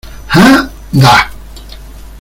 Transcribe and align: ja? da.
ja? 0.33 0.71
da. 0.93 1.15